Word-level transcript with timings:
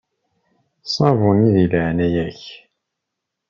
Ṣṣabun-nni, 0.89 1.49
deg 1.65 1.71
leɛnaya-k. 1.77 2.41